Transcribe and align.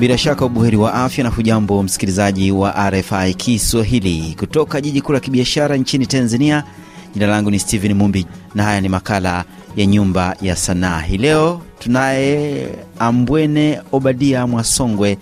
Bila 0.00 0.18
shaka 0.18 0.44
ubuheri 0.44 0.76
wa 0.76 0.94
afya 0.94 1.24
na 1.24 1.30
hujambo 1.30 1.82
msikilizaji 1.82 2.52
wa 2.52 2.90
RFI 2.90 3.34
Kiswahili 3.34 4.34
kutoka 4.38 4.80
jiji 4.80 5.00
kuu 5.00 5.12
la 5.12 5.20
kibiashara 5.20 5.76
nchini 5.76 6.06
Tanzania. 6.06 6.64
Jina 7.14 7.26
langu 7.26 7.50
ni 7.50 7.58
Steven 7.58 7.94
Mumbi 7.94 8.26
na 8.54 8.62
haya 8.62 8.80
ni 8.80 8.88
makala 8.88 9.44
ya 9.76 9.86
Nyumba 9.86 10.36
ya 10.42 10.56
Sanaa. 10.56 11.00
Hii 11.00 11.16
leo 11.18 11.62
tunaye 11.78 12.68
Ambwene 12.98 13.80
Obadia 13.92 14.46
Mwasongwe, 14.46 15.18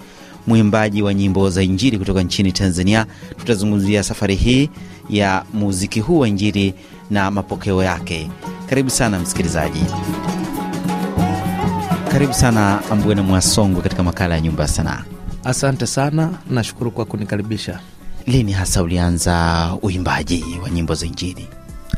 mwimbaji 0.46 1.02
wa 1.02 1.14
nyimbo 1.14 1.50
za 1.50 1.62
Injili 1.62 1.98
kutoka 1.98 2.22
nchini 2.22 2.52
Tanzania. 2.52 3.06
Tutazungumzia 3.38 4.02
safari 4.02 4.34
hii 4.34 4.70
ya 5.10 5.44
muziki 5.54 6.00
huu 6.00 6.18
wa 6.18 6.28
Injili 6.28 6.74
na 7.10 7.30
mapokeo 7.30 7.82
yake. 7.84 8.30
Karibu 8.68 8.90
sana 8.90 9.18
msikilizaji. 9.18 9.80
Karibu 12.18 12.34
sana 12.34 12.80
Ambwene 12.90 13.22
Mwasongwe 13.22 13.82
katika 13.82 14.02
makala 14.02 14.34
ya 14.34 14.40
Nyumba 14.40 14.62
ya 14.62 14.68
Sanaa. 14.68 15.02
Asante 15.44 15.86
sana, 15.86 16.30
nashukuru 16.50 16.90
kwa 16.90 17.04
kunikaribisha. 17.04 17.80
Lini 18.26 18.52
hasa 18.52 18.82
ulianza 18.82 19.68
uimbaji 19.82 20.44
wa 20.62 20.70
nyimbo 20.70 20.94
za 20.94 21.06
Injili? 21.06 21.48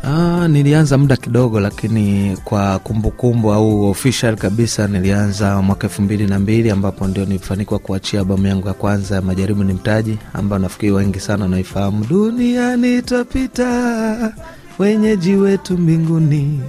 Ah, 0.05 0.49
nilianza 0.49 0.99
muda 0.99 1.17
kidogo, 1.17 1.61
lakini 1.61 2.37
kwa 2.45 2.79
kumbukumbu 2.79 3.11
kumbu 3.33 3.53
au 3.53 3.91
official 3.91 4.37
kabisa 4.37 4.87
nilianza 4.87 5.63
mwaka 5.63 5.87
elfu 5.87 6.03
mbili 6.03 6.27
na 6.27 6.39
mbili 6.39 6.71
ambapo 6.71 7.07
ndio 7.07 7.25
nilifanikiwa 7.25 7.79
kuachia 7.79 8.21
albamu 8.21 8.47
yangu 8.47 8.69
ya 8.69 8.75
kwanza 8.75 9.15
ya 9.15 9.23
Majaribu 9.23 9.65
ni 9.65 9.73
Mtaji, 9.73 10.19
ambayo 10.33 10.63
nafikiri 10.63 10.93
wengi 10.93 11.21
sana 11.21 11.45
wanaifahamu. 11.45 12.05
Duniani 12.05 13.03
twapita, 13.03 14.33
wenyeji 14.79 15.35
wetu 15.35 15.79
mbinguni, 15.79 16.61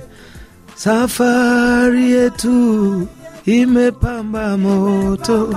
safari 0.75 2.11
yetu 2.11 3.07
imepamba 3.45 4.57
moto, 4.57 5.49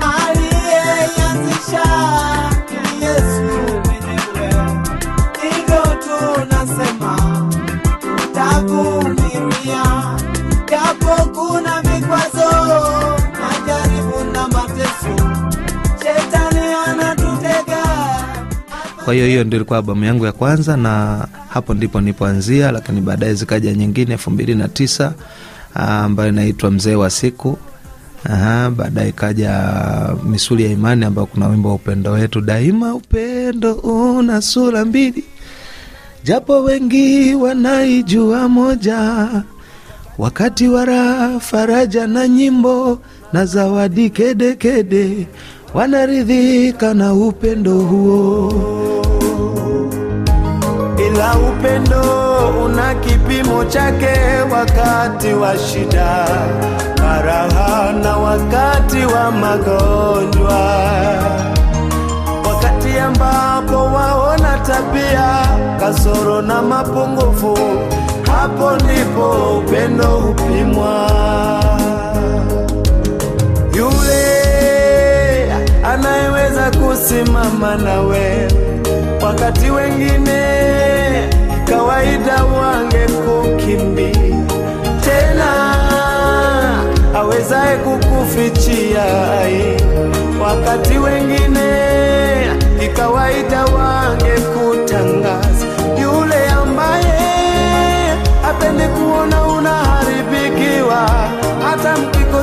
aliyeanzisha 0.00 1.84
Yesu 3.00 3.52
mwenyewe, 3.84 4.64
hivyo 5.42 5.82
tunasema 6.04 7.16
tutavumilia, 8.16 9.84
japo 10.70 11.30
kuna 11.30 11.82
mikwazo, 11.82 12.50
majaribu 13.40 14.32
na 14.32 14.48
mateso, 14.48 15.30
shetani 16.02 16.72
anatutega. 16.86 17.84
Kwa 19.04 19.14
hiyo 19.14 19.26
hiyo 19.26 19.44
ndio 19.44 19.56
ilikuwa 19.56 19.78
albamu 19.78 20.04
yangu 20.04 20.26
ya 20.26 20.32
kwanza, 20.32 20.76
na 20.76 21.26
hapo 21.48 21.74
ndipo 21.74 22.00
nipoanzia, 22.00 22.72
lakini 22.72 23.00
baadaye 23.00 23.34
zikaja 23.34 23.72
nyingine 23.72 24.12
elfu 24.12 24.30
mbili 24.30 24.54
na 24.54 24.68
tisa 24.68 25.12
ambayo 25.74 26.28
inaitwa 26.28 26.70
mzee 26.70 26.94
wa 26.94 27.10
siku. 27.10 27.58
Baadaye 28.76 29.08
ikaja 29.08 29.60
misuli 30.24 30.64
ya 30.64 30.70
imani 30.70 31.04
ambayo 31.04 31.26
kuna 31.26 31.48
wimbo 31.48 31.68
wa 31.68 31.74
upendo 31.74 32.10
wetu 32.12 32.40
daima. 32.40 32.94
Upendo 32.94 33.72
una 33.74 34.42
sura 34.42 34.84
mbili, 34.84 35.24
japo 36.24 36.60
wengi 36.62 37.34
wanaijua 37.34 38.48
moja, 38.48 39.28
wakati 40.18 40.68
wa 40.68 40.84
raha, 40.84 41.40
faraja 41.40 42.06
na 42.06 42.28
nyimbo 42.28 42.98
na 43.32 43.46
zawadi 43.46 44.10
kedekede, 44.10 45.26
wanaridhika 45.74 46.94
na 46.94 47.14
upendo 47.14 47.74
huo 47.78 48.52
ila 51.06 51.36
upendo 51.38 52.23
una 52.74 52.94
kipimo 52.94 53.64
chake, 53.64 54.12
wakati 54.52 55.32
wa 55.32 55.58
shida, 55.58 56.26
faraha 56.96 57.92
na 58.02 58.16
wakati 58.16 59.06
wa 59.14 59.30
magonjwa, 59.30 60.60
wakati 62.48 62.98
ambapo 62.98 63.76
waona 63.76 64.58
tabia 64.58 65.46
kasoro 65.80 66.42
na 66.42 66.62
mapungufu, 66.62 67.58
hapo 68.26 68.70
ndipo 68.84 69.58
upendo 69.58 70.06
hupimwa. 70.06 71.10
Yule 73.76 75.52
anayeweza 75.84 76.70
kusimama 76.70 77.74
nawe 77.76 78.48
wakati 79.22 79.70
wengine 79.70 80.43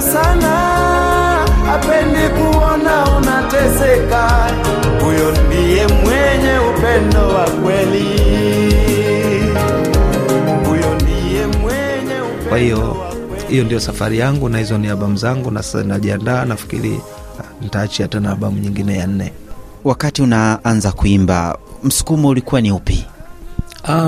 hata 0.01 0.35
mkikosana 0.35 1.45
apendi 1.73 2.29
kuona 2.41 3.05
unateseka, 3.17 4.49
huyo 5.03 5.31
ndiye 5.31 5.87
mwenye 5.87 6.59
upendo 6.69 7.27
wa 7.27 7.49
kweli. 7.49 8.05
Huyo 10.65 10.95
ndiye 10.95 11.47
mwenye 11.47 12.21
upendo 12.21 12.49
Kwa 12.49 12.57
hiyo 12.57 12.97
hiyo 13.49 13.63
ndio 13.63 13.79
safari 13.79 14.19
yangu, 14.19 14.49
na 14.49 14.57
hizo 14.57 14.77
ni 14.77 14.87
albamu 14.87 15.17
zangu, 15.17 15.51
na 15.51 15.63
sasa 15.63 15.83
najiandaa, 15.83 16.45
nafikiri 16.45 17.01
nitaachia 17.61 18.07
tena 18.07 18.29
albamu 18.31 18.57
nyingine 18.59 18.97
ya 18.97 19.07
nne. 19.07 19.33
Wakati 19.83 20.21
unaanza 20.21 20.91
kuimba, 20.91 21.57
msukumo 21.83 22.27
ulikuwa 22.27 22.61
ni 22.61 22.71
upi? 22.71 23.05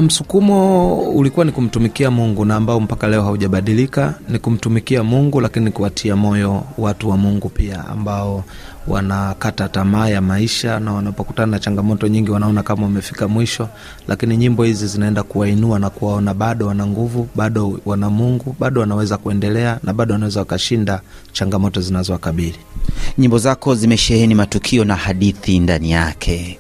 Msukumo 0.01 0.95
ulikuwa 1.09 1.45
ni 1.45 1.51
kumtumikia 1.51 2.11
Mungu 2.11 2.45
na 2.45 2.55
ambao 2.55 2.79
mpaka 2.79 3.07
leo 3.07 3.23
haujabadilika, 3.23 4.13
ni 4.29 4.39
kumtumikia 4.39 5.03
Mungu, 5.03 5.41
lakini 5.41 5.71
kuwatia 5.71 6.15
moyo 6.15 6.63
watu 6.77 7.09
wa 7.09 7.17
Mungu 7.17 7.49
pia 7.49 7.87
ambao 7.87 8.43
wanakata 8.87 9.69
tamaa 9.69 10.07
ya 10.09 10.21
maisha 10.21 10.79
na 10.79 10.93
wanapokutana 10.93 11.51
na 11.51 11.59
changamoto 11.59 12.07
nyingi 12.07 12.31
wanaona 12.31 12.63
kama 12.63 12.83
wamefika 12.83 13.27
mwisho, 13.27 13.69
lakini 14.07 14.37
nyimbo 14.37 14.63
hizi 14.63 14.87
zinaenda 14.87 15.23
kuwainua 15.23 15.79
na 15.79 15.89
kuwaona 15.89 16.33
bado 16.33 16.67
wana 16.67 16.87
nguvu, 16.87 17.27
bado 17.35 17.79
wana 17.85 18.09
Mungu, 18.09 18.55
bado 18.59 18.81
wanaweza 18.81 19.17
kuendelea 19.17 19.79
na 19.83 19.93
bado 19.93 20.13
wanaweza 20.13 20.39
wakashinda 20.39 21.01
changamoto 21.31 21.81
zinazowakabili. 21.81 22.55
Nyimbo 23.17 23.37
zako 23.37 23.75
zimesheheni 23.75 24.35
matukio 24.35 24.85
na 24.85 24.95
hadithi 24.95 25.59
ndani 25.59 25.91
yake. 25.91 26.59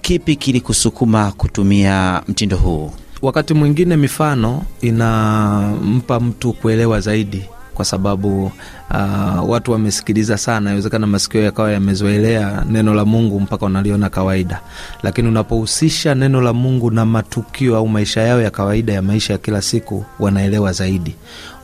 Kipi 0.00 0.36
kilikusukuma 0.36 1.32
kutumia 1.32 2.22
mtindo 2.28 2.56
huu? 2.56 2.90
wakati 3.22 3.54
mwingine 3.54 3.96
mifano 3.96 4.62
inampa 4.80 6.20
mtu 6.20 6.52
kuelewa 6.52 7.00
zaidi 7.00 7.44
kwa 7.74 7.84
sababu 7.84 8.44
uh, 8.90 9.48
watu 9.50 9.72
wamesikiliza 9.72 10.38
sana, 10.38 10.60
inawezekana 10.70 11.06
masikio 11.06 11.42
yakawa 11.42 11.72
yamezoelea 11.72 12.64
neno 12.70 12.94
la 12.94 13.04
Mungu 13.04 13.40
mpaka 13.40 13.64
wanaliona 13.64 14.10
kawaida, 14.10 14.60
lakini 15.02 15.28
unapohusisha 15.28 16.14
neno 16.14 16.40
la 16.40 16.52
Mungu 16.52 16.90
na 16.90 17.06
matukio 17.06 17.76
au 17.76 17.88
maisha 17.88 18.20
yao 18.22 18.40
ya 18.42 18.50
kawaida 18.50 18.92
ya 18.92 19.02
maisha 19.02 19.32
ya 19.32 19.38
kila 19.38 19.62
siku, 19.62 20.04
wanaelewa 20.18 20.72
zaidi. 20.72 21.14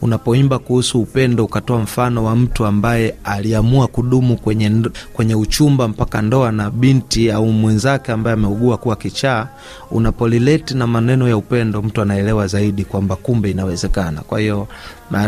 Unapoimba 0.02 0.58
kuhusu 0.58 1.00
upendo, 1.00 1.44
ukatoa 1.44 1.78
mfano 1.78 2.24
wa 2.24 2.36
mtu 2.36 2.66
ambaye 2.66 3.14
aliamua 3.24 3.86
kudumu 3.86 4.36
kwenye, 4.36 4.72
kwenye 5.12 5.34
uchumba 5.34 5.88
mpaka 5.88 6.22
ndoa 6.22 6.52
na 6.52 6.70
binti 6.70 7.30
au 7.30 7.52
mwenzake 7.52 8.12
ambaye 8.12 8.34
ameugua 8.34 8.76
kuwa 8.76 8.96
kichaa, 8.96 9.48
unapolileti 9.90 10.74
na 10.74 10.86
maneno 10.86 11.28
ya 11.28 11.36
upendo, 11.36 11.82
mtu 11.82 12.02
anaelewa 12.02 12.46
zaidi 12.46 12.84
kwamba 12.84 13.16
kumbe 13.16 13.50
inawezekana. 13.50 14.20
Kwa 14.20 14.40
hiyo 14.40 14.68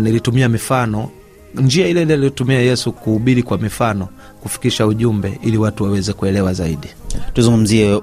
nilitumia 0.00 0.48
mifano 0.48 1.10
njia 1.54 1.88
ile 1.88 2.02
ile 2.02 2.14
aliyotumia 2.14 2.58
Yesu 2.60 2.92
kuhubiri 2.92 3.42
kwa 3.42 3.58
mifano 3.58 4.08
kufikisha 4.42 4.86
ujumbe 4.86 5.38
ili 5.42 5.58
watu 5.58 5.84
waweze 5.84 6.12
kuelewa 6.12 6.52
zaidi. 6.54 6.88
Tuzungumzie 7.34 7.94
uh, 7.94 8.02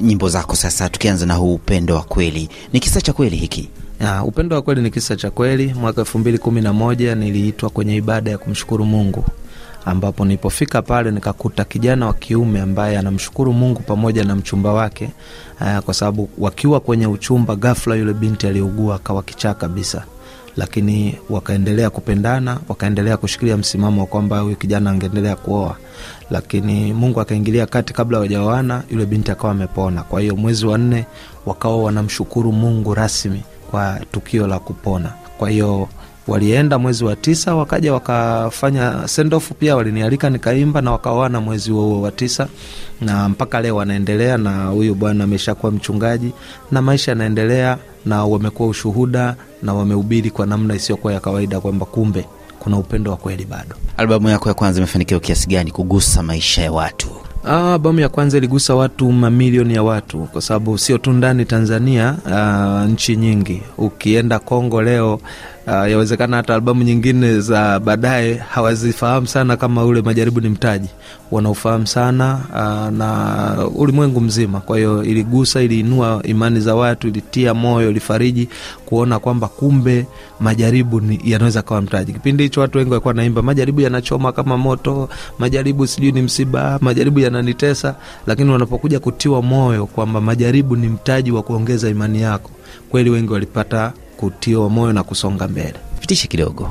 nyimbo 0.00 0.28
zako 0.28 0.56
sasa, 0.56 0.88
tukianza 0.88 1.26
na 1.26 1.34
huu 1.34 1.54
upendo 1.54 1.94
wa 1.94 2.02
kweli. 2.02 2.48
Ni 2.72 2.80
kisa 2.80 3.00
cha 3.00 3.12
kweli 3.12 3.36
hiki? 3.36 3.68
Ya, 4.00 4.22
upendo 4.24 4.56
wa 4.56 4.62
kweli 4.62 4.80
ni 4.82 4.90
kisa 4.90 5.16
cha 5.16 5.30
kweli. 5.30 5.74
Mwaka 5.74 6.00
elfu 6.00 6.18
mbili 6.18 6.38
kumi 6.38 6.60
na 6.60 6.72
moja 6.72 7.14
niliitwa 7.14 7.70
kwenye 7.70 7.96
ibada 7.96 8.30
ya 8.30 8.38
kumshukuru 8.38 8.84
Mungu, 8.84 9.24
ambapo 9.84 10.24
nilipofika 10.24 10.82
pale 10.82 11.10
nikakuta 11.10 11.64
kijana 11.64 12.06
wa 12.06 12.14
kiume 12.14 12.60
ambaye 12.60 12.98
anamshukuru 12.98 13.52
Mungu 13.52 13.80
pamoja 13.80 14.24
na 14.24 14.36
mchumba 14.36 14.72
wake 14.72 15.10
aa, 15.60 15.80
kwa 15.80 15.94
sababu 15.94 16.28
wakiwa 16.38 16.80
kwenye 16.80 17.06
uchumba, 17.06 17.56
ghafla 17.56 17.94
yule 17.94 18.12
binti 18.12 18.46
aliugua 18.46 18.94
akawa 18.96 19.22
kichaa 19.22 19.54
kabisa, 19.54 20.04
lakini 20.56 21.18
wakaendelea 21.30 21.90
kupendana, 21.90 22.58
wakaendelea 22.68 23.16
kushikilia 23.16 23.56
msimamo 23.56 24.00
wa 24.00 24.06
kwamba 24.06 24.38
huyu 24.38 24.56
kijana 24.56 24.90
angeendelea 24.90 25.36
kuoa, 25.36 25.76
lakini 26.30 26.92
Mungu 26.92 27.20
akaingilia 27.20 27.66
kati 27.66 27.92
kabla 27.92 28.16
hawajaoana, 28.18 28.82
yule 28.90 29.06
binti 29.06 29.30
akawa 29.30 29.52
amepona. 29.52 30.02
Kwa 30.02 30.20
hiyo 30.20 30.36
mwezi 30.36 30.66
wa 30.66 30.78
nne 30.78 31.06
wakawa 31.46 31.76
wanamshukuru 31.82 32.52
Mungu 32.52 32.94
rasmi 32.94 33.42
kwa 33.70 34.00
tukio 34.12 34.46
la 34.46 34.58
kupona. 34.58 35.12
Kwa 35.38 35.50
hiyo 35.50 35.88
walienda 36.26 36.78
mwezi 36.78 37.04
wa 37.04 37.16
tisa 37.16 37.54
wakaja 37.54 37.92
wakafanya 37.92 39.08
sendofu, 39.08 39.54
pia 39.54 39.76
walinialika 39.76 40.30
nikaimba 40.30 40.80
na 40.80 40.92
wakaoana 40.92 41.40
mwezi 41.40 41.70
huo 41.70 42.02
wa 42.02 42.10
tisa 42.12 42.48
na 43.00 43.28
mpaka 43.28 43.60
leo 43.60 43.76
wanaendelea 43.76 44.38
na 44.38 44.66
huyu 44.66 44.94
bwana 44.94 45.24
ameshakuwa 45.24 45.72
mchungaji 45.72 46.32
na 46.70 46.82
maisha 46.82 47.10
yanaendelea 47.10 47.78
na 48.06 48.24
wamekuwa 48.24 48.68
ushuhuda 48.68 49.36
na 49.62 49.74
wamehubiri 49.74 50.30
kwa 50.30 50.46
namna 50.46 50.74
isiyokuwa 50.74 51.12
ya 51.12 51.20
kawaida 51.20 51.60
kwamba 51.60 51.86
kumbe 51.86 52.24
kuna 52.58 52.78
upendo 52.78 53.10
wa 53.10 53.16
kweli 53.16 53.44
bado 53.44 53.76
Albamu 53.96 54.28
yako 54.28 54.48
ya 54.48 54.54
kwanza 54.54 54.78
imefanikiwa 54.80 55.20
kiasi 55.20 55.48
gani 55.48 55.70
kugusa 55.70 56.22
maisha 56.22 56.62
ya 56.62 56.72
watu? 56.72 57.08
Ah, 57.48 57.72
albamu 57.72 58.00
ya 58.00 58.08
kwanza 58.08 58.38
iligusa 58.38 58.74
watu 58.74 59.12
mamilioni 59.12 59.74
ya 59.74 59.82
watu, 59.82 60.18
kwa 60.18 60.42
sababu 60.42 60.78
sio 60.78 60.98
tu 60.98 61.12
ndani 61.12 61.44
Tanzania, 61.44 62.16
ah, 62.32 62.86
nchi 62.88 63.16
nyingi. 63.16 63.62
Ukienda 63.78 64.38
Kongo 64.38 64.82
leo, 64.82 65.20
ah, 65.66 65.88
yawezekana 65.88 66.36
hata 66.36 66.54
albamu 66.54 66.82
nyingine 66.82 67.40
za 67.40 67.80
baadaye 67.80 68.34
hawazifahamu 68.34 69.26
sana 69.26 69.56
kama 69.56 69.84
ule 69.84 70.02
majaribu 70.02 70.40
ni 70.40 70.48
mtaji, 70.48 70.88
wanaofahamu 71.30 71.86
sana 71.86 72.40
uh, 72.50 72.96
na 72.98 73.68
ulimwengu 73.76 74.20
mzima. 74.20 74.60
Kwa 74.60 74.76
hiyo 74.76 75.04
iligusa, 75.04 75.62
iliinua 75.62 76.20
imani 76.24 76.60
za 76.60 76.74
watu, 76.74 77.08
ilitia 77.08 77.54
moyo, 77.54 77.90
ilifariji 77.90 78.48
kuona 78.86 79.18
kwamba 79.18 79.48
kumbe 79.48 80.06
majaribu 80.40 81.02
yanaweza 81.24 81.62
kawa 81.62 81.82
mtaji. 81.82 82.12
Kipindi 82.12 82.42
hicho 82.42 82.60
watu 82.60 82.78
wengi 82.78 82.90
walikuwa 82.90 83.14
naimba 83.14 83.42
majaribu 83.42 83.80
yanachoma 83.80 84.32
kama 84.32 84.56
moto, 84.56 85.08
majaribu 85.38 85.86
sijui 85.86 86.12
ni 86.12 86.22
msiba, 86.22 86.78
majaribu 86.82 87.20
yananitesa, 87.20 87.94
lakini 88.26 88.50
wanapokuja 88.50 89.00
kutiwa 89.00 89.42
moyo 89.42 89.86
kwamba 89.86 90.20
majaribu 90.20 90.76
ni 90.76 90.88
mtaji 90.88 91.32
wa 91.32 91.42
kuongeza 91.42 91.88
imani 91.88 92.22
yako, 92.22 92.50
kweli 92.90 93.10
wengi 93.10 93.32
walipata 93.32 93.92
kutiwa 94.16 94.70
moyo 94.70 94.92
na 94.92 95.02
kusonga 95.02 95.48
mbele. 95.48 95.74
Pitishe 96.00 96.28
kidogo. 96.28 96.70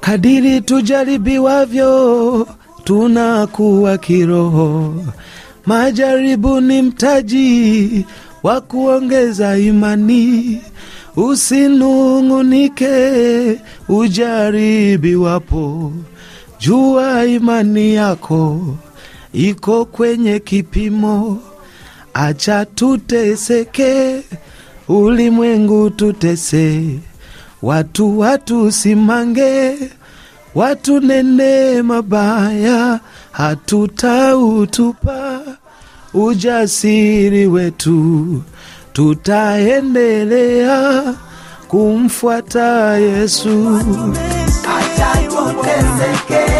Kadiri 0.00 0.60
tujaribiwavyo 0.60 2.46
tunakuwa 2.84 3.98
kiroho, 3.98 4.94
majaribu 5.66 6.60
ni 6.60 6.82
mtaji 6.82 8.06
wa 8.42 8.60
kuongeza 8.60 9.58
imani. 9.58 10.60
Usinung'unike 11.16 12.90
ujaribiwapo, 13.88 15.92
jua 16.60 17.26
imani 17.26 17.94
yako 17.94 18.60
iko 19.32 19.84
kwenye 19.84 20.38
kipimo. 20.40 21.38
Acha 22.14 22.64
tuteseke, 22.64 24.22
ulimwengu 24.88 25.90
tutese, 25.90 26.98
watu 27.62 28.18
watusimange, 28.18 29.74
watu 30.54 31.00
nene 31.00 31.82
mabaya, 31.82 33.00
hatutautupa. 33.32 35.40
Ujasiri 36.14 37.46
wetu, 37.46 38.42
tutaendelea 38.92 41.02
kumfuata 41.68 42.96
Yesu. 42.96 43.80
Acha 44.78 45.12
tuteseke, 45.28 46.52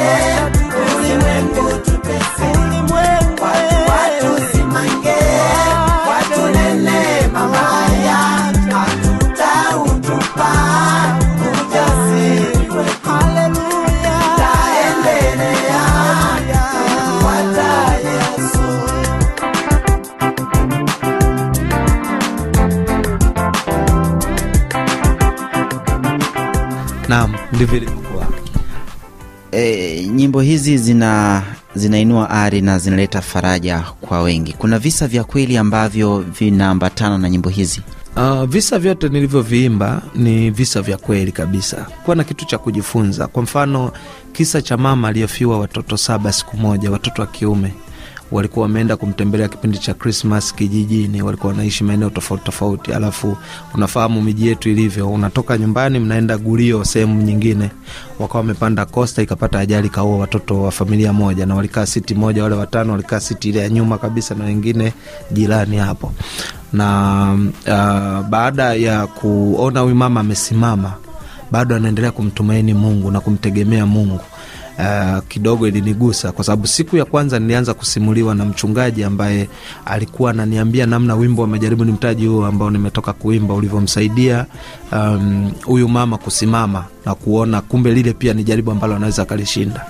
ndivyo 27.58 27.76
ilivyokuwa. 27.76 28.26
E, 29.52 30.06
nyimbo 30.14 30.40
hizi 30.40 30.78
zina 30.78 31.42
zinainua 31.74 32.30
ari 32.30 32.60
na 32.60 32.78
zinaleta 32.78 33.20
faraja 33.20 33.80
kwa 34.00 34.22
wengi. 34.22 34.52
Kuna 34.52 34.78
visa 34.78 35.06
vya 35.08 35.24
kweli 35.24 35.56
ambavyo 35.56 36.18
vinaambatana 36.18 37.18
na 37.18 37.30
nyimbo 37.30 37.48
hizi. 37.48 37.80
Uh, 38.16 38.44
visa 38.44 38.78
vyote 38.78 39.08
nilivyoviimba 39.08 40.02
ni 40.14 40.50
visa 40.50 40.82
vya 40.82 40.96
kweli 40.96 41.32
kabisa, 41.32 41.86
kuwa 42.04 42.16
na 42.16 42.24
kitu 42.24 42.44
cha 42.46 42.58
kujifunza. 42.58 43.26
Kwa 43.26 43.42
mfano, 43.42 43.92
kisa 44.32 44.62
cha 44.62 44.76
mama 44.76 45.08
aliyofiwa 45.08 45.58
watoto 45.58 45.96
saba 45.96 46.32
siku 46.32 46.56
moja, 46.56 46.90
watoto 46.90 47.22
wa 47.22 47.28
kiume 47.28 47.74
walikuwa 48.32 48.62
wameenda 48.62 48.96
kumtembelea 48.96 49.48
kipindi 49.48 49.78
cha 49.78 49.94
Krismas 49.94 50.54
kijijini, 50.54 51.22
walikuwa 51.22 51.52
wanaishi 51.52 51.84
maeneo 51.84 52.10
tofauti 52.10 52.44
tofauti. 52.44 52.92
Alafu 52.92 53.36
unafahamu 53.74 54.22
miji 54.22 54.46
yetu 54.48 54.68
ilivyo, 54.68 55.10
unatoka 55.12 55.58
nyumbani 55.58 55.98
mnaenda 55.98 56.38
Gurio 56.38 56.84
sehemu 56.84 57.22
nyingine, 57.22 57.70
wakawa 58.18 58.40
wamepanda 58.40 58.84
kosta, 58.86 59.22
ikapata 59.22 59.58
ajali, 59.58 59.88
kaua 59.88 60.18
watoto 60.18 60.62
wa 60.62 60.70
familia 60.70 61.12
moja, 61.12 61.46
na 61.46 61.54
walikaa 61.54 61.86
siti 61.86 62.14
moja, 62.14 62.42
wale 62.42 62.54
watano 62.54 62.92
walikaa 62.92 63.20
siti 63.20 63.48
ile 63.48 63.60
ya 63.60 63.68
nyuma 63.68 63.98
kabisa, 63.98 64.34
na 64.34 64.44
wengine 64.44 64.92
jirani 65.30 65.76
hapo 65.76 66.12
na 66.72 67.32
uh, 67.66 68.26
baada 68.28 68.74
ya 68.74 69.06
kuona 69.06 69.80
huyu 69.80 69.94
mama 69.94 70.20
amesimama 70.20 70.92
bado 71.50 71.76
anaendelea 71.76 72.10
kumtumaini 72.10 72.74
Mungu 72.74 73.10
na 73.10 73.20
kumtegemea 73.20 73.86
Mungu. 73.86 74.20
Uh, 74.78 75.18
kidogo 75.28 75.68
ilinigusa 75.68 76.32
kwa 76.32 76.44
sababu 76.44 76.66
siku 76.66 76.96
ya 76.96 77.04
kwanza 77.04 77.38
nilianza 77.38 77.74
kusimuliwa 77.74 78.34
na 78.34 78.44
mchungaji 78.44 79.04
ambaye 79.04 79.48
alikuwa 79.84 80.30
ananiambia 80.30 80.86
namna 80.86 81.14
wimbo 81.14 81.42
wa 81.42 81.48
majaribu 81.48 81.84
ni 81.84 81.92
mtaji 81.92 82.26
huo 82.26 82.46
ambao 82.46 82.70
nimetoka 82.70 83.12
kuimba 83.12 83.54
ulivyomsaidia 83.54 84.46
um, 84.92 85.50
huyu 85.64 85.88
mama 85.88 86.18
kusimama 86.18 86.84
na 87.06 87.14
kuona 87.14 87.60
kumbe 87.60 87.94
lile 87.94 88.12
pia 88.12 88.34
ni 88.34 88.44
jaribu 88.44 88.70
ambalo 88.70 88.96
anaweza 88.96 89.22
akalishinda, 89.22 89.86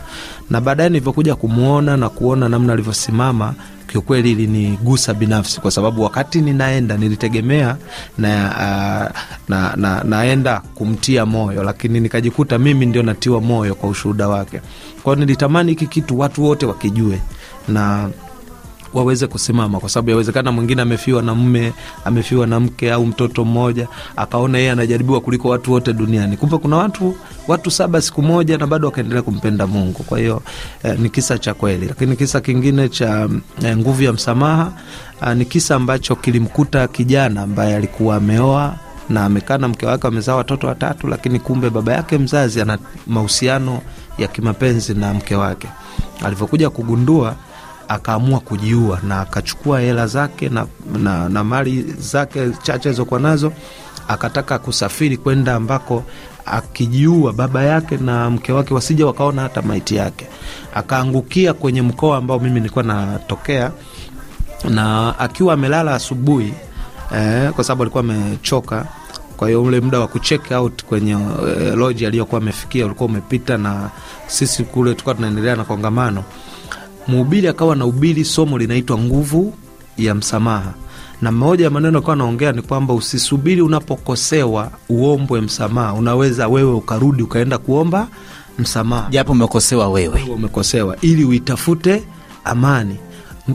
na 0.50 0.60
baadaye 0.60 0.88
nilivyokuja 0.88 1.34
kumwona 1.34 1.96
na 1.96 2.08
kuona 2.08 2.48
namna 2.48 2.72
alivyosimama 2.72 3.54
kiukweli 3.92 4.32
ilinigusa 4.32 5.14
binafsi 5.14 5.60
kwa 5.60 5.70
sababu 5.70 6.02
wakati 6.02 6.40
ninaenda 6.40 6.96
nilitegemea 6.96 7.76
na, 8.18 8.30
uh, 8.50 9.20
na, 9.48 9.72
na, 9.76 10.04
naenda 10.04 10.60
kumtia 10.74 11.26
moyo, 11.26 11.62
lakini 11.62 12.00
nikajikuta 12.00 12.58
mimi 12.58 12.86
ndio 12.86 13.02
natiwa 13.02 13.40
moyo 13.40 13.74
kwa 13.74 13.88
ushuhuda 13.88 14.28
wake. 14.28 14.60
Kwa 15.02 15.16
nilitamani 15.16 15.70
hiki 15.72 15.86
kitu 15.86 16.18
watu 16.18 16.44
wote 16.44 16.66
wakijue 16.66 17.18
na 17.68 18.10
waweze 18.94 19.26
kusimama, 19.26 19.80
kwa 19.80 19.88
sababu 19.88 20.10
yawezekana 20.10 20.52
mwingine 20.52 20.82
amefiwa 20.82 21.22
na 21.22 21.34
mme, 21.34 21.72
amefiwa 22.04 22.46
na 22.46 22.60
mke 22.60 22.92
au 22.92 23.06
mtoto 23.06 23.44
mmoja, 23.44 23.88
akaona 24.16 24.58
yeye 24.58 24.70
anajaribiwa 24.70 25.20
kuliko 25.20 25.48
watu 25.48 25.72
wote 25.72 25.92
duniani. 25.92 26.36
Kumbe 26.36 26.58
kuna 26.58 26.76
watu 26.76 27.16
watu 27.48 27.70
saba 27.70 28.00
siku 28.00 28.22
moja 28.22 28.58
na 28.58 28.66
bado 28.66 28.86
wakaendelea 28.88 29.22
kumpenda 29.22 29.66
Mungu. 29.66 30.02
Kwa 30.02 30.18
hiyo 30.18 30.42
eh, 30.82 30.98
ni 30.98 31.10
kisa 31.10 31.38
cha 31.38 31.54
kweli. 31.54 31.86
Lakini 31.86 32.16
kisa 32.16 32.40
kingine 32.40 32.88
cha 32.88 33.28
eh, 33.64 33.76
nguvu 33.76 34.02
ya 34.02 34.12
msamaha 34.12 34.72
eh, 35.26 35.36
ni 35.36 35.44
kisa 35.44 35.74
ambacho 35.74 36.16
kilimkuta 36.16 36.88
kijana 36.88 37.42
ambaye 37.42 37.76
alikuwa 37.76 38.16
ameoa 38.16 38.74
na 39.08 39.24
amekaa 39.24 39.58
na 39.58 39.68
mke 39.68 39.86
wake, 39.86 40.06
wamezaa 40.06 40.34
watoto 40.34 40.66
watatu, 40.66 41.06
lakini 41.08 41.40
kumbe 41.40 41.70
baba 41.70 41.92
yake 41.92 42.18
mzazi 42.18 42.60
ana 42.60 42.78
mahusiano 43.06 43.80
ya 44.18 44.28
kimapenzi 44.28 44.94
na 44.94 45.14
mke 45.14 45.34
wake. 45.34 45.68
Alivyokuja 46.24 46.70
kugundua 46.70 47.34
akaamua 47.88 48.40
kujiua 48.40 49.00
na 49.08 49.20
akachukua 49.20 49.80
hela 49.80 50.06
zake 50.06 50.48
na, 50.48 50.66
na, 50.98 51.28
na 51.28 51.44
mali 51.44 51.82
zake 51.98 52.50
chache 52.62 52.88
alizokuwa 52.88 53.20
nazo, 53.20 53.52
akataka 54.08 54.58
kusafiri 54.58 55.16
kwenda 55.16 55.54
ambako 55.54 56.04
akijiua 56.46 57.32
baba 57.32 57.62
yake 57.64 57.96
na 57.96 58.30
mke 58.30 58.52
wake 58.52 58.74
wasija 58.74 59.06
wakaona 59.06 59.42
hata 59.42 59.62
maiti 59.62 59.96
yake. 59.96 60.26
Akaangukia 60.74 61.54
kwenye 61.54 61.82
mkoa 61.82 62.18
ambao 62.18 62.38
mimi 62.38 62.54
nilikuwa 62.60 62.84
natokea, 62.84 63.70
na 64.68 65.18
akiwa 65.18 65.54
amelala 65.54 65.94
asubuhi 65.94 66.54
eh, 67.14 67.50
kwa 67.52 67.64
sababu 67.64 67.82
alikuwa 67.82 68.00
amechoka 68.04 68.86
kwa 69.36 69.48
hiyo 69.48 69.62
ule 69.62 69.80
muda 69.80 70.00
wa 70.00 70.08
kucheck 70.08 70.50
out 70.50 70.84
kwenye 70.84 71.12
eh, 71.12 71.74
loji 71.76 72.06
aliyokuwa 72.06 72.40
amefikia 72.40 72.86
ulikuwa 72.86 73.08
umepita, 73.08 73.56
na 73.58 73.90
sisi 74.26 74.64
kule 74.64 74.90
tulikuwa 74.90 75.14
tunaendelea 75.14 75.56
na 75.56 75.64
kongamano. 75.64 76.24
Mhubiri 77.08 77.48
akawa 77.48 77.76
na 77.76 77.86
ubiri 77.86 78.24
somo 78.24 78.58
linaitwa 78.58 78.98
nguvu 78.98 79.54
ya 79.98 80.14
msamaha, 80.14 80.74
na 81.22 81.32
moja 81.32 81.64
ya 81.64 81.70
maneno 81.70 81.98
akawa 81.98 82.16
naongea 82.16 82.52
ni 82.52 82.62
kwamba 82.62 82.94
usisubiri 82.94 83.62
unapokosewa 83.62 84.70
uombwe 84.88 85.40
msamaha, 85.40 85.92
unaweza 85.94 86.48
wewe 86.48 86.72
ukarudi 86.72 87.22
ukaenda 87.22 87.58
kuomba 87.58 88.08
msamaha 88.58 89.08
Japo 89.10 89.32
umekosewa 89.32 89.88
wewe. 89.88 90.22
umekosewa, 90.34 90.96
ili 91.00 91.24
uitafute 91.24 92.02
amani. 92.44 92.96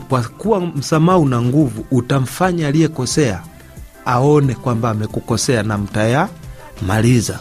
Kwa 0.08 0.22
kuwa 0.22 0.60
msamaha 0.60 1.18
una 1.18 1.42
nguvu, 1.42 1.84
utamfanya 1.90 2.68
aliyekosea 2.68 3.42
aone 4.06 4.54
kwamba 4.54 4.90
amekukosea 4.90 5.62
na 5.62 5.78
mtayamaliza. 5.78 7.38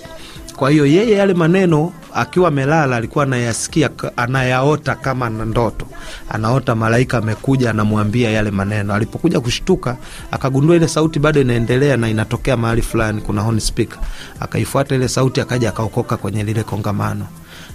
kwa 0.55 0.69
hiyo 0.71 0.85
yeye 0.85 1.11
yale 1.11 1.33
maneno 1.33 1.91
akiwa 2.15 2.47
amelala 2.47 2.95
alikuwa 2.95 3.23
anayasikia 3.23 3.89
anayaota 4.17 4.95
kama 4.95 5.29
na 5.29 5.45
ndoto. 5.45 5.85
Anaota 6.29 6.75
malaika 6.75 7.17
amekuja 7.17 7.69
anamwambia 7.69 8.31
yale 8.31 8.51
maneno. 8.51 8.93
Alipokuja 8.93 9.39
kushtuka 9.39 9.97
akagundua 10.31 10.75
ile 10.75 10.87
sauti 10.87 11.19
bado 11.19 11.41
inaendelea 11.41 11.97
na 11.97 12.09
inatokea 12.09 12.57
mahali 12.57 12.81
fulani 12.81 13.21
kuna 13.21 13.41
horn 13.41 13.59
speaker. 13.59 13.99
Akaifuata 14.39 14.95
ile 14.95 15.07
sauti 15.07 15.41
akaja 15.41 15.69
akaokoka 15.69 16.17
kwenye 16.17 16.43
lile 16.43 16.63
kongamano. 16.63 17.25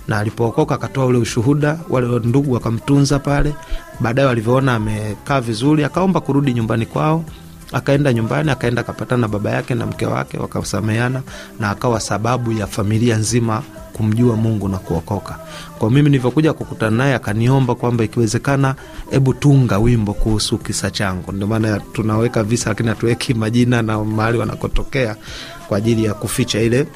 Na 0.08 0.18
alipookoka 0.18 0.74
akatoa 0.74 1.06
ule 1.06 1.18
ushuhuda 1.18 1.78
wale 1.88 2.18
ndugu 2.18 2.52
wakamtunza 2.52 3.18
pale. 3.18 3.54
Baadaye 4.00 4.28
walivyoona 4.28 4.74
amekaa 4.74 5.40
vizuri 5.40 5.84
akaomba 5.84 6.20
kurudi 6.20 6.54
nyumbani 6.54 6.86
kwao 6.86 7.24
akaenda 7.72 8.12
nyumbani 8.12 8.50
akaenda 8.50 8.80
akapatana 8.80 9.20
na 9.20 9.28
baba 9.28 9.50
yake 9.50 9.74
na 9.74 9.86
mke 9.86 10.06
wake 10.06 10.38
wakasameana 10.38 11.22
na 11.60 11.70
akawa 11.70 12.00
sababu 12.00 12.52
ya 12.52 12.66
familia 12.66 13.16
nzima 13.16 13.62
kumjua 13.92 14.36
mungu 14.36 14.68
na 14.68 14.78
kuokoka. 14.78 15.38
Kwa 15.78 15.90
mimi 15.90 16.10
nilivyokuja 16.10 16.52
kukutana 16.52 16.96
naye 16.96 17.14
akaniomba 17.14 17.74
kwamba 17.74 18.04
ikiwezekana 18.04 18.74
hebu 19.10 19.34
tunga 19.34 19.78
wimbo 19.78 20.12
kuhusu 20.14 20.58
kisa 20.58 20.90
changu. 20.90 21.32
Ndio 21.32 21.46
maana 21.46 21.80
tunaweka 21.92 22.42
visa 22.42 22.70
lakini 22.70 22.88
hatuweki 22.88 23.34
majina 23.34 23.82
na 23.82 24.04
mahali 24.04 24.38
wanakotokea 24.38 25.16
kwa 25.68 25.78
ajili 25.78 26.04
ya 26.04 26.14
kuficha 26.14 26.60
ile 26.60 26.86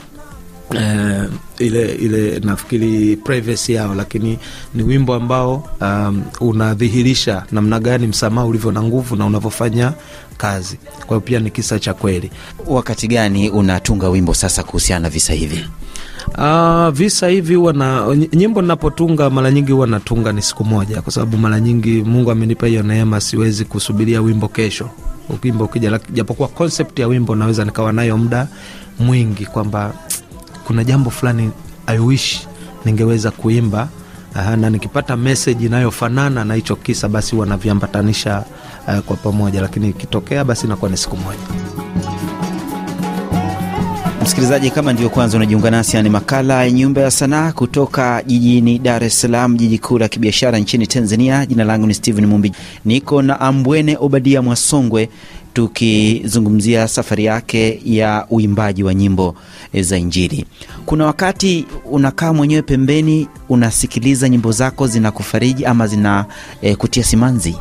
eh, 0.74 1.28
ile 1.58 1.92
ile 1.94 2.40
nafikiri 2.40 3.16
privacy 3.16 3.72
yao 3.72 3.94
lakini 3.94 4.38
ni 4.74 4.82
wimbo 4.82 5.14
ambao 5.14 5.68
um, 5.80 6.22
unadhihirisha 6.40 7.44
namna 7.52 7.80
gani 7.80 8.06
msamaha 8.06 8.46
ulivyo 8.46 8.72
na 8.72 8.82
nguvu 8.82 9.16
na 9.16 9.26
unavyofanya 9.26 9.92
kazi. 10.36 10.78
Kwa 10.98 11.06
hiyo 11.08 11.20
pia 11.20 11.40
ni 11.40 11.50
kisa 11.50 11.78
cha 11.78 11.94
kweli. 11.94 12.30
Wakati 12.66 13.08
gani 13.08 13.50
unatunga 13.50 14.08
wimbo 14.08 14.34
sasa 14.34 14.62
kuhusiana 14.62 15.02
na 15.02 15.08
visa 15.10 15.32
hivi? 15.32 15.64
Uh, 16.38 16.88
visa 16.88 17.28
hivi 17.28 17.54
huwa 17.54 17.72
na 17.72 18.16
nyimbo 18.32 18.62
ninapotunga 18.62 19.30
mara 19.30 19.50
nyingi 19.50 19.72
huwa 19.72 19.86
natunga 19.86 20.32
ni 20.32 20.42
siku 20.42 20.64
moja, 20.64 21.02
kwa 21.02 21.12
sababu 21.12 21.36
mara 21.36 21.60
nyingi 21.60 22.02
Mungu 22.02 22.30
amenipa 22.30 22.66
hiyo 22.66 22.82
neema, 22.82 23.20
siwezi 23.20 23.64
kusubiria 23.64 24.20
wimbo 24.20 24.48
kesho. 24.48 24.90
Wimbo 25.44 25.64
ukija, 25.64 26.00
japokuwa 26.12 26.48
concept 26.48 26.98
ya 26.98 27.06
wimbo 27.06 27.34
naweza 27.36 27.64
nikawa 27.64 27.92
nayo 27.92 28.16
muda 28.18 28.48
mwingi 28.98 29.46
kwamba 29.46 29.92
kuna 30.66 30.84
jambo 30.84 31.10
fulani 31.10 31.50
I 31.86 31.98
ningeweza 32.84 33.30
kuimba 33.30 33.88
Aha, 34.34 34.56
na 34.56 34.70
nikipata 34.70 35.16
meseji 35.16 35.66
inayofanana 35.66 36.44
na 36.44 36.54
hicho 36.54 36.76
kisa 36.76 37.08
basi 37.08 37.34
huwa 37.34 37.46
uh, 38.88 38.98
kwa 38.98 39.16
pamoja, 39.16 39.60
lakini 39.62 39.88
ikitokea 39.88 40.44
basi 40.44 40.66
inakuwa 40.66 40.90
ni 40.90 40.96
siku 40.96 41.16
moja. 41.16 41.38
Msikilizaji 44.32 44.70
kama 44.70 44.92
ndio 44.92 45.08
kwanza 45.08 45.36
unajiunga 45.36 45.70
nasi 45.70 46.02
ni 46.02 46.08
makala 46.10 46.64
ya 46.64 46.70
nyumba 46.70 47.00
ya 47.00 47.10
sanaa 47.10 47.52
kutoka 47.52 48.22
jijini 48.26 48.78
dar 48.78 49.04
es 49.04 49.20
salaam 49.20 49.56
jiji 49.56 49.78
kuu 49.78 49.98
la 49.98 50.08
kibiashara 50.08 50.58
nchini 50.58 50.86
tanzania. 50.86 51.46
Jina 51.46 51.64
langu 51.64 51.86
ni 51.86 51.94
stephen 51.94 52.26
mumbi. 52.26 52.52
Niko 52.84 53.22
na 53.22 53.40
ambwene 53.40 53.96
obadia 54.00 54.42
mwasongwe 54.42 55.08
tukizungumzia 55.52 56.88
safari 56.88 57.24
yake 57.24 57.82
ya 57.84 58.26
uimbaji 58.30 58.82
wa 58.82 58.94
nyimbo 58.94 59.34
za 59.80 59.96
injili. 59.98 60.46
Kuna 60.86 61.06
wakati 61.06 61.66
unakaa 61.90 62.32
mwenyewe 62.32 62.62
pembeni 62.62 63.28
unasikiliza 63.48 64.28
nyimbo 64.28 64.52
zako 64.52 64.86
zinakufariji 64.86 65.64
ama 65.64 65.86
zina 65.86 66.24
e, 66.62 66.74
kutia 66.76 67.04
simanzi? 67.04 67.56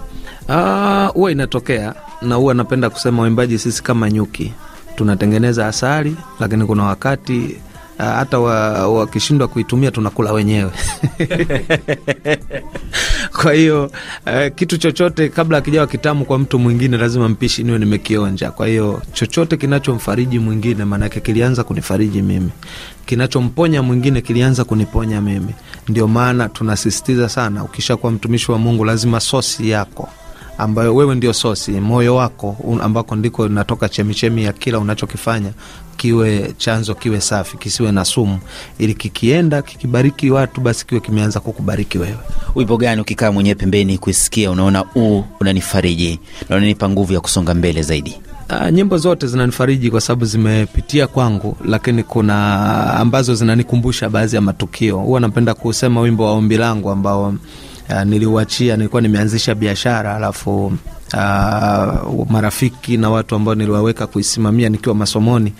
Ah, 0.49 1.05
huwa 1.13 1.31
inatokea 1.31 1.93
na 2.21 2.35
huwa 2.35 2.53
napenda 2.53 2.89
kusema 2.89 3.21
waimbaji 3.21 3.57
sisi 3.59 3.83
kama 3.83 4.09
nyuki 4.11 4.51
tunatengeneza 4.95 5.67
asali, 5.67 6.15
lakini 6.39 6.65
kuna 6.65 6.83
wakati 6.83 7.55
hata 7.98 8.13
hata 8.15 8.39
wa- 8.39 8.88
wakishindwa 8.88 9.48
kuitumia 9.48 9.91
tunakula 9.91 10.31
wenyewe. 10.33 10.71
Kwa 13.41 13.53
hiyo 13.53 13.91
eh, 14.25 14.51
kitu 14.55 14.77
chochote 14.77 15.29
kabla 15.29 15.57
akijawa 15.57 15.88
kitamu 15.88 16.25
kwa 16.25 16.39
mtu 16.39 16.60
mwingine 16.60 16.98
lazima 16.98 17.29
mpishi 17.29 17.63
niwe 17.63 17.79
nimekionja. 17.79 18.51
Kwa 18.51 18.67
hiyo 18.67 19.01
chochote 19.13 19.57
kinachomfariji 19.57 20.39
mwingine, 20.39 20.86
maanake 20.86 21.19
kilianza 21.19 21.63
kunifariji 21.63 22.21
mimi, 22.21 22.50
kinachomponya 23.05 23.81
mwingine 23.83 24.21
kilianza 24.21 24.63
kuniponya 24.63 25.21
mimi. 25.21 25.53
Ndio 25.88 26.07
maana 26.07 26.50
tunasisitiza 26.50 27.29
sana, 27.29 27.63
ukishakuwa 27.63 28.12
mtumishi 28.12 28.51
wa 28.51 28.57
Mungu 28.57 28.86
lazima 28.86 29.19
sosi 29.19 29.69
yako 29.69 30.10
ambayo 30.61 30.95
wewe 30.95 31.15
ndio 31.15 31.33
sosi, 31.33 31.71
moyo 31.71 32.15
wako 32.15 32.55
un- 32.63 32.81
ambako 32.81 33.15
ndiko 33.15 33.45
inatoka 33.45 33.89
chemichemi 33.89 34.43
ya 34.43 34.53
kila 34.53 34.79
unachokifanya 34.79 35.51
kiwe 35.97 36.53
chanzo, 36.57 36.95
kiwe 36.95 37.21
safi, 37.21 37.57
kisiwe 37.57 37.91
na 37.91 38.05
sumu, 38.05 38.39
ili 38.79 38.93
kikienda 38.93 39.61
kikibariki 39.61 40.31
watu, 40.31 40.61
basi 40.61 40.85
kiwe 40.87 41.01
kimeanza 41.01 41.39
kukubariki 41.39 41.97
wewe. 41.97 42.17
wimbo 42.55 42.77
gani 42.77 43.01
ukikaa 43.01 43.31
mwenyewe 43.31 43.55
pembeni 43.55 43.97
kuisikia 43.97 44.51
unaona 44.51 44.85
uu 44.95 45.23
unanifariji 45.39 46.19
na 46.49 46.55
unanipa 46.55 46.89
nguvu 46.89 47.13
ya 47.13 47.21
kusonga 47.21 47.53
mbele 47.53 47.81
zaidi 47.81 48.17
Uh, 48.61 48.69
nyimbo 48.69 48.97
zote 48.97 49.27
zinanifariji 49.27 49.91
kwa 49.91 50.01
sababu 50.01 50.25
zimepitia 50.25 51.07
kwangu, 51.07 51.57
lakini 51.65 52.03
kuna 52.03 52.93
ambazo 52.93 53.35
zinanikumbusha 53.35 54.09
baadhi 54.09 54.35
ya 54.35 54.41
matukio. 54.41 54.97
Huwa 54.97 55.19
napenda 55.19 55.53
kusema 55.53 56.01
wimbo 56.01 56.25
wa 56.25 56.31
ombi 56.31 56.57
langu 56.57 56.89
ambao 56.89 57.33
uh, 57.91 58.03
niliuachia, 58.03 58.77
nilikuwa 58.77 59.01
nimeanzisha 59.01 59.55
biashara 59.55 60.15
alafu 60.15 60.65
uh, 61.13 62.29
marafiki 62.31 62.98
na 62.98 63.10
watu 63.10 63.36
ambao 63.36 63.55
niliwaweka 63.55 64.07
kuisimamia 64.07 64.69
nikiwa 64.69 64.95
masomoni 64.95 65.53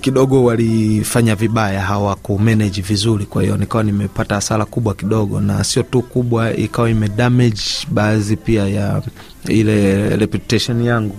kidogo 0.00 0.44
walifanya 0.44 1.34
vibaya, 1.34 1.80
hawakumanage 1.80 2.80
vizuri, 2.82 3.26
kwa 3.26 3.42
hiyo 3.42 3.56
nikawa 3.56 3.84
nimepata 3.84 4.34
hasara 4.34 4.64
kubwa 4.64 4.94
kidogo, 4.94 5.40
na 5.40 5.64
sio 5.64 5.82
tu 5.82 6.02
kubwa, 6.02 6.56
ikawa 6.56 6.90
imedamage 6.90 7.60
baadhi 7.90 8.36
pia 8.36 8.68
ya 8.68 9.02
ile 9.48 10.08
reputation 10.16 10.84
yangu 10.84 11.16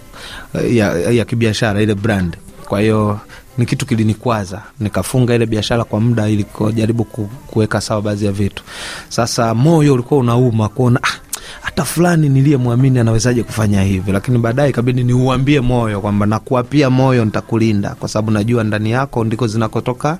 ya, 0.72 0.92
ya 1.12 1.26
kibiashara, 1.26 1.82
ile 1.82 1.96
brand. 1.96 2.38
Kwa 2.66 2.82
hiyo 2.82 3.20
ni 3.58 3.66
kitu 3.66 3.86
kilinikwaza, 3.86 4.62
nikafunga 4.80 5.36
ile 5.36 5.46
biashara 5.46 5.84
kwa 5.84 6.00
muda 6.00 6.30
ili 6.30 6.44
kujaribu 6.44 7.04
kuweka 7.48 7.82
sawa 7.82 8.02
baadhi 8.02 8.26
ya 8.26 8.32
vitu. 8.32 8.64
Sasa 9.10 9.54
moyo 9.56 9.94
ulikuwa 9.94 10.20
unauma 10.20 10.70
kuona 10.70 11.00
ah, 11.04 11.18
hata 11.62 11.84
fulani 11.86 12.30
niliyemwamini 12.30 13.00
anawezaje 13.00 13.44
kufanya 13.44 13.84
hivi, 13.84 14.12
lakini 14.12 14.38
baadaye 14.38 14.70
ikabidi 14.70 15.04
niuambie 15.04 15.62
moyo 15.62 16.02
kwamba 16.02 16.26
nakuapia 16.26 16.90
moyo, 16.90 17.26
nitakulinda 17.26 17.90
kwa 17.96 18.10
sababu 18.10 18.32
najua 18.32 18.64
ndani 18.64 18.92
yako 18.92 19.24
ndiko 19.24 19.48
zinakotoka 19.48 20.18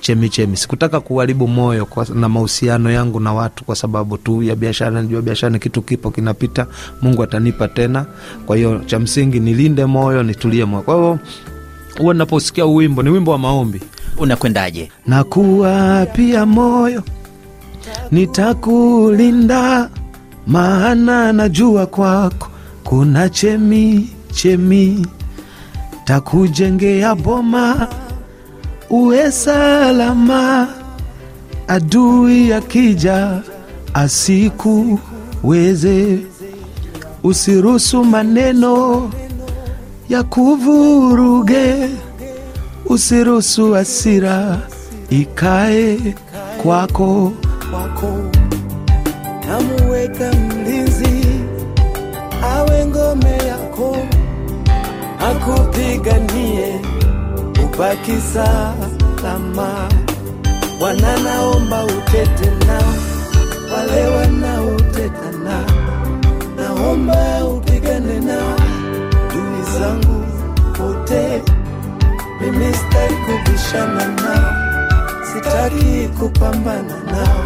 chemichemi. 0.00 0.56
Sikutaka 0.56 1.00
kuharibu 1.00 1.48
moyo 1.48 1.86
kwa, 1.86 2.06
na 2.14 2.28
mahusiano 2.28 2.90
yangu 2.90 3.20
na 3.20 3.32
watu 3.32 3.64
kwa 3.64 3.76
sababu 3.76 4.18
tu 4.18 4.42
ya 4.42 4.56
biashara. 4.56 4.90
Najua 4.90 5.22
biashara 5.22 5.50
ni 5.52 5.58
kitu 5.58 5.82
kipo 5.82 6.10
kinapita, 6.10 6.66
Mungu 7.02 7.22
atanipa 7.22 7.68
tena. 7.68 8.06
Kwa 8.46 8.56
hiyo 8.56 8.78
cha 8.86 8.98
msingi 8.98 9.40
nilinde 9.40 9.84
moyo, 9.86 10.22
nitulie 10.22 10.64
moyo. 10.64 10.82
Kwa 10.82 10.94
hiyo 10.94 11.18
huwa 12.00 12.14
ninaposikia 12.14 12.64
wimbo 12.66 13.02
ni 13.02 13.10
wimbo 13.10 13.30
wa 13.30 13.38
maombi. 13.38 13.80
Unakwendaje? 14.18 14.90
Nakuwa 15.06 16.06
pia 16.12 16.46
moyo 16.46 17.02
nitakulinda, 18.10 19.90
maana 20.46 21.32
najua 21.32 21.86
kwako 21.86 22.48
kuna 22.84 23.28
chemi 23.28 24.10
chemi, 24.32 25.06
takujengea 26.04 27.14
boma 27.14 27.88
uwe 28.90 29.32
salama, 29.32 30.68
adui 31.68 32.52
akija 32.52 33.42
asikuweze, 33.94 34.98
usiruhusu 37.22 38.04
maneno 38.04 39.10
ya 40.10 40.22
kuvuruge 40.22 41.88
usiruhusu 42.86 43.72
hasira 43.72 44.58
ikae 45.10 45.98
kwako. 46.62 47.32
kwako. 47.70 48.12
namuweka 49.48 50.32
mlinzi 50.32 51.26
awe 52.42 52.86
ngome 52.86 53.30
yako 53.48 53.96
akupiganie 55.30 56.80
ubaki 57.64 58.16
salama 58.32 59.88
wana 60.80 61.12
naomba 61.24 61.84
utete 61.84 62.50
nao 62.66 62.94
wale 63.72 64.06
wanaoteta 64.06 65.30
nao 65.44 65.78
naomba 66.56 67.44
upigane 67.44 68.20
nao 68.20 68.59
zangu 69.80 70.24
wote 70.82 71.42
mimi 72.40 72.74
sitaki 72.74 73.14
kubishana 73.14 74.04
nao 74.08 74.54
sitaki 75.32 76.08
kupambana 76.18 76.96
nao. 77.12 77.44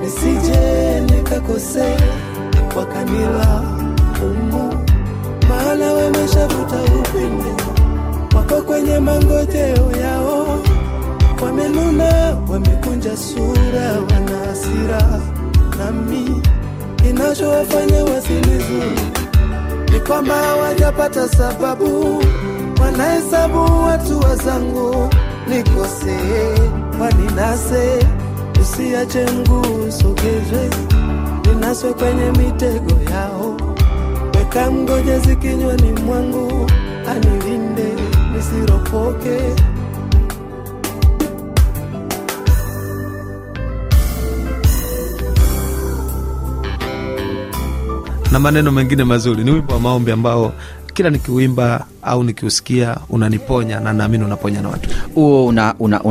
Nisije 0.00 1.00
nikakosea 1.00 2.00
wakanila 2.76 3.62
umu 4.22 4.74
maana 5.48 5.92
wameshavuta 5.92 6.76
upinde 6.82 7.62
wako 8.36 8.62
kwenye 8.62 8.98
mangojeo 8.98 9.90
yao. 10.02 10.58
Wamenuna 11.42 12.36
wamekunja 12.48 13.16
sura, 13.16 13.92
wana 13.92 14.46
hasira. 14.46 15.20
Nami, 15.78 16.42
inachowafanya 17.10 18.04
wasinizuru 18.04 18.90
ni 18.90 19.23
kwamba 20.06 20.34
hawajapata 20.34 21.28
sababu, 21.28 22.22
wanahesabu 22.82 23.82
watu 23.86 24.20
wazangu 24.20 25.10
nikosee, 25.48 26.58
waninase, 27.00 28.06
usiache 28.62 29.26
mguu 29.26 29.84
usogezwe, 29.88 30.70
ninaswe 31.46 31.92
kwenye 31.92 32.30
mitego 32.30 33.10
yao, 33.12 33.56
weka 34.38 34.70
ngoja 34.70 35.18
zikinywani 35.18 35.92
mwangu, 35.92 36.70
anilinde 37.10 37.92
nisiropoke. 38.36 39.40
Na 48.34 48.40
maneno 48.40 48.72
mengine 48.72 49.04
mazuri. 49.04 49.44
Ni 49.44 49.50
wimbo 49.50 49.72
wa 49.72 49.80
maombi 49.80 50.10
ambao 50.12 50.52
kila 50.94 51.10
nikiuimba 51.10 51.86
au 52.02 52.24
nikiusikia 52.24 52.96
unaniponya, 53.08 53.80
na 53.80 53.92
naamini 53.92 54.24
unaponya 54.24 54.62
na 54.62 54.68
watu. 54.68 54.90
huo 55.14 55.46
una, 55.46 55.74
una, 55.78 56.02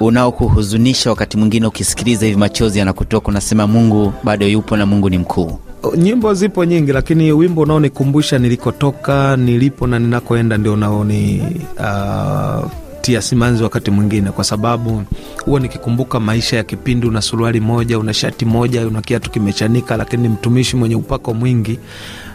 unaokuhuzunisha 0.00 1.10
wakati 1.10 1.36
mwingine 1.36 1.66
ukisikiliza 1.66 2.26
hivi 2.26 2.38
machozi 2.38 2.78
yanakutoka 2.78 3.28
unasema 3.28 3.66
mungu 3.66 4.12
bado 4.24 4.46
yupo 4.48 4.76
na 4.76 4.86
mungu 4.86 5.10
ni 5.10 5.18
mkuu 5.18 5.58
Nyimbo 5.96 6.34
zipo 6.34 6.64
nyingi, 6.64 6.92
lakini 6.92 7.32
wimbo 7.32 7.62
unaonikumbusha 7.62 8.38
nilikotoka, 8.38 9.36
nilipo 9.36 9.86
na 9.86 9.98
ninakoenda 9.98 10.58
ndio 10.58 10.72
unaoni 10.72 11.42
uh, 11.78 12.70
tia 13.02 13.22
simanzi 13.22 13.62
wakati 13.62 13.90
mwingine, 13.90 14.30
kwa 14.30 14.44
sababu 14.44 15.02
huwa 15.44 15.60
nikikumbuka 15.60 16.20
maisha 16.20 16.56
ya 16.56 16.64
kipindi, 16.64 17.06
una 17.06 17.22
suruali 17.22 17.60
moja, 17.60 17.98
una 17.98 18.14
shati 18.14 18.44
moja, 18.44 18.86
una 18.86 19.02
kiatu 19.02 19.30
kimechanika, 19.30 19.96
lakini 19.96 20.28
mtumishi 20.28 20.76
mwenye 20.76 20.94
upako 20.96 21.34
mwingi 21.34 21.78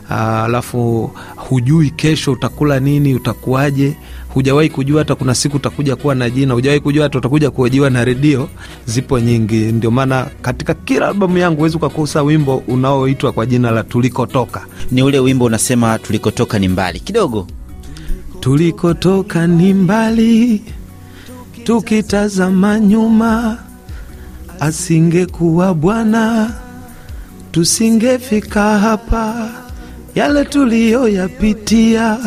alafu 0.09 1.11
hujui 1.35 1.89
kesho 1.89 2.31
utakula 2.31 2.79
nini, 2.79 3.13
utakuwaje, 3.15 3.95
hujawahi 4.29 4.69
kujua 4.69 4.99
hata 4.99 5.15
kuna 5.15 5.35
siku 5.35 5.55
utakuja 5.57 5.95
kuwa 5.95 6.15
na 6.15 6.29
jina, 6.29 6.53
hujawahi 6.53 6.79
kujua 6.79 7.03
hata 7.03 7.17
utakuja 7.17 7.51
kuojiwa 7.51 7.89
na 7.89 8.05
redio. 8.05 8.49
Zipo 8.85 9.19
nyingi, 9.19 9.55
ndio 9.55 9.91
maana 9.91 10.27
katika 10.41 10.73
kila 10.73 11.07
albamu 11.07 11.37
yangu 11.37 11.57
huwezi 11.57 11.77
ukakosa 11.77 12.23
wimbo 12.23 12.63
unaoitwa 12.67 13.31
kwa 13.31 13.45
jina 13.45 13.71
la 13.71 13.83
tulikotoka. 13.83 14.65
ni 14.91 15.03
ule 15.03 15.19
wimbo 15.19 15.45
unasema 15.45 15.99
tulikotoka 15.99 16.59
ni 16.59 16.67
mbali 16.67 16.99
kidogo 16.99 17.47
Tulikotoka 18.47 19.47
ni 19.47 19.73
mbali, 19.73 20.61
tukitazama 21.63 22.79
nyuma, 22.79 23.57
asingekuwa 24.59 25.73
Bwana 25.73 26.51
tusingefika 27.51 28.79
hapa. 28.79 29.49
Yale 30.15 30.45
tuliyoyapitia 30.45 32.17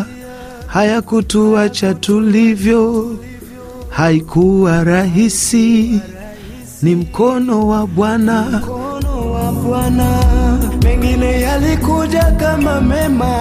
hayakutuacha 0.67 1.95
tulivyo, 1.95 3.17
haikuwa 3.89 4.85
rahisi, 4.85 6.00
ni 6.83 6.95
mkono 6.95 7.69
wa 7.69 7.87
Bwana. 7.87 8.62
Mengine 10.85 11.41
yalikuja 11.41 12.23
kama 12.41 12.81
mema, 12.81 13.41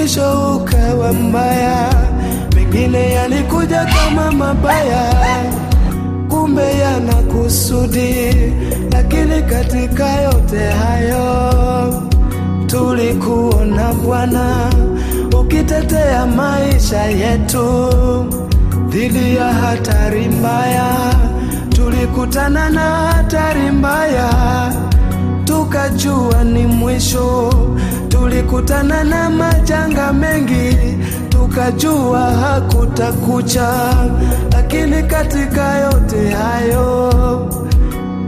mwisho 0.00 0.56
ukawa 0.56 1.12
mbaya. 1.12 1.94
Mengine 2.56 3.12
yalikuja 3.12 3.84
kama 3.86 4.32
mabaya, 4.32 5.12
kumbe 6.28 6.78
yana 6.78 7.14
kusudi. 7.14 8.34
Lakini 8.92 9.42
katika 9.42 10.12
yote 10.22 10.58
hayo 10.68 12.02
tulikuona 12.66 13.92
Bwana 13.92 14.70
ukitetea 15.40 16.26
maisha 16.26 17.02
yetu 17.02 17.88
dhidi 18.88 19.36
ya 19.36 19.52
hatari 19.52 20.28
mbaya. 20.28 20.94
Tulikutana 21.68 22.70
na 22.70 22.80
hatari 22.80 23.70
mbaya, 23.70 24.30
tukajua 25.44 26.44
ni 26.44 26.66
mwisho. 26.66 27.52
Tulikutana 28.10 29.04
na 29.04 29.30
majanga 29.30 30.12
mengi, 30.12 30.76
tukajua 31.28 32.20
hakutakucha. 32.20 33.94
Lakini 34.52 35.02
katika 35.02 35.78
yote 35.78 36.28
hayo 36.30 37.12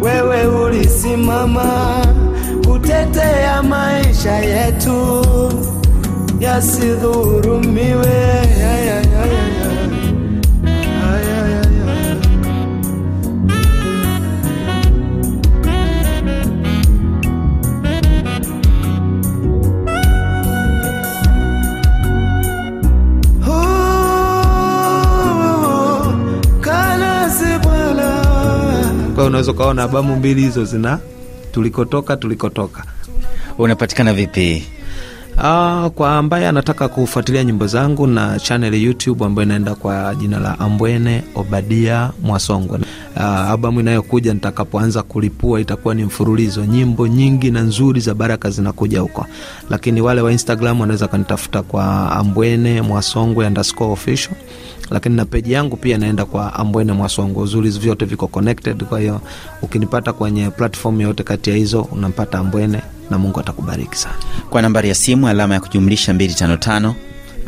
wewe 0.00 0.46
ulisimama 0.46 1.96
kutetea 2.66 3.62
maisha 3.62 4.32
yetu 4.32 5.24
yasidhurumiwe. 6.40 8.12
Hiyo 29.22 29.28
unaweza 29.28 29.52
ukaona 29.52 29.82
albamu 29.82 30.16
mbili 30.16 30.40
hizo 30.42 30.64
zina 30.64 30.98
tulikotoka, 31.52 32.16
tulikotoka. 32.16 32.84
unapatikana 33.58 34.12
vipi 34.14 34.66
Uh, 35.36 35.86
kwa 35.86 36.16
ambaye 36.18 36.48
anataka 36.48 36.88
kufuatilia 36.88 37.44
nyimbo 37.44 37.66
zangu 37.66 38.06
na 38.06 38.38
channel 38.40 38.74
YouTube 38.82 39.24
ambayo 39.24 39.46
inaenda 39.46 39.74
kwa 39.74 40.14
jina 40.14 40.38
la 40.38 40.58
Ambwene 40.60 41.22
Obadia 41.34 42.10
Mwasongwe. 42.22 42.78
Uh, 43.16 43.22
albamu 43.22 43.80
inayokuja 43.80 44.34
nitakapoanza 44.34 45.02
kulipua 45.02 45.60
itakuwa 45.60 45.94
ni 45.94 46.04
mfululizo, 46.04 46.64
nyimbo 46.64 47.06
nyingi 47.06 47.50
na 47.50 47.60
nzuri 47.60 48.00
za 48.00 48.14
baraka 48.14 48.50
zinakuja 48.50 49.00
huko, 49.00 49.26
lakini 49.70 50.00
wale 50.00 50.20
wa 50.20 50.32
Instagram 50.32 50.80
wanaweza 50.80 51.08
kanitafuta 51.08 51.62
kwa 51.62 52.12
Ambwene 52.12 52.82
Mwasongwe 52.82 53.46
underscore 53.46 53.92
official, 53.92 54.34
lakini 54.90 55.16
na 55.16 55.24
peji 55.24 55.52
yangu 55.52 55.76
pia 55.76 55.96
inaenda 55.96 56.24
kwa 56.24 56.54
Ambwene 56.54 56.92
Mwasongo 56.92 57.40
Uzuri 57.40 57.70
vyote 57.70 58.04
viko 58.04 58.26
connected, 58.26 58.84
kwa 58.84 59.00
hiyo 59.00 59.20
ukinipata 59.62 60.12
kwenye 60.12 60.50
platform 60.50 61.00
yoyote 61.00 61.22
kati 61.22 61.50
ya 61.50 61.56
hizo 61.56 61.82
unampata 61.82 62.38
Ambwene 62.38 62.82
na 63.10 63.18
Mungu 63.18 63.40
atakubariki 63.40 63.96
sana. 63.96 64.14
kwa 64.50 64.62
nambari 64.62 64.88
ya 64.88 64.94
simu 64.94 65.28
alama 65.28 65.54
ya 65.54 65.60
kujumlisha 65.60 66.12
255 66.12 66.92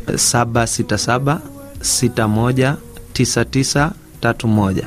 767 0.08 1.38
61 1.80 2.74
99 3.14 3.90
31 4.22 4.82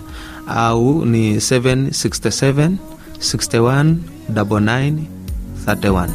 au 0.48 1.06
ni 1.06 1.36
767 1.38 2.72
61 3.20 3.96
99 4.34 4.94
31. 5.66 6.08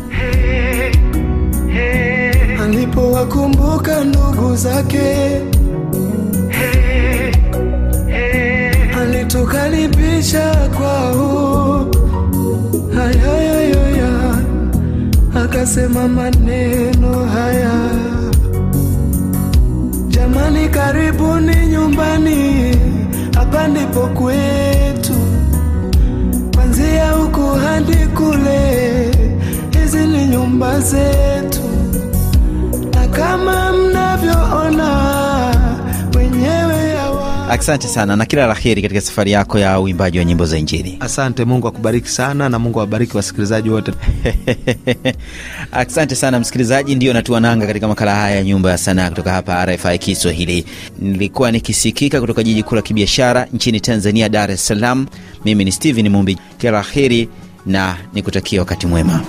alipowakumbuka 2.63 4.05
ndugu 4.05 4.57
zake 4.57 5.41
alitukaribisha 9.33 10.71
kwao. 10.77 11.87
Hayayoyoya 12.95 14.37
akasema 15.45 16.09
maneno 16.09 17.25
haya. 17.25 17.73
Jamani 20.09 20.69
karibuni 20.69 21.67
nyumbani 21.67 22.77
hapa 23.35 23.69
ndipo 23.69 24.01
kwetu. 24.01 25.15
Kwanzia 26.55 27.11
huku 27.11 27.41
hadi 27.41 27.97
kule 27.97 29.11
hizi 29.81 30.07
ni 30.07 30.27
nyumba 30.27 30.81
zetu. 30.81 31.61
Na 32.95 33.07
kama 33.09 33.73
mnavyoona 33.73 35.12
asante 37.53 37.89
sana 37.89 38.17
na 38.17 38.27
kila 38.27 38.47
la 38.47 38.55
heri 38.55 38.83
katika 38.83 39.01
safari 39.01 39.33
yako 39.33 39.59
ya 39.59 39.81
uimbaji 39.81 40.19
wa 40.19 40.25
nyimbo 40.25 40.47
za 40.47 40.59
injili. 40.59 40.97
Asante, 41.01 41.45
Mungu 41.45 41.69
akubariki 41.69 42.09
sana 42.09 42.49
na 42.49 42.59
Mungu 42.59 42.79
awabariki 42.79 43.17
wasikilizaji 43.17 43.71
wote. 43.71 43.93
asante 45.73 46.15
sana 46.15 46.41
msikilizaji 46.41 46.95
ndio 46.95 47.13
natua 47.13 47.41
nanga 47.41 47.67
katika 47.67 47.89
makala 47.89 48.15
haya 48.15 48.37
ya 48.37 48.43
nyumba 48.45 48.71
ya 48.71 48.79
sanaa 48.79 49.09
kutoka 49.11 49.33
hapa 49.33 49.67
rfi 49.67 49.99
kiswahili. 49.99 50.65
Nilikuwa 50.99 51.53
nikisikika 51.53 52.21
kutoka 52.21 52.43
jiji 52.43 52.63
kuu 52.63 52.75
la 52.77 52.83
kibiashara 52.83 53.47
nchini 53.53 53.81
tanzania 53.81 54.29
dar 54.29 54.51
es 54.51 54.67
salaam. 54.67 55.07
Mimi 55.45 55.65
ni 55.65 55.73
Steven 55.73 56.09
mumbi. 56.09 56.39
Kila 56.59 56.73
la 56.73 56.83
heri 56.83 57.29
na 57.67 57.97
nikutakia 58.15 58.61
wakati 58.61 58.87
mwema 58.87 59.21